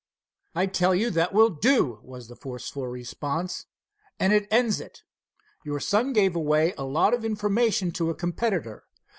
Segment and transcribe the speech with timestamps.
[0.55, 3.67] "I tell you that will do," was the forcible response,
[4.19, 5.03] "and it ends it.
[5.63, 8.85] Your son gave away a lot of information to a competitor.